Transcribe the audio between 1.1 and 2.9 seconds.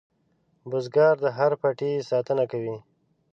د هر پټي ساتنه کوي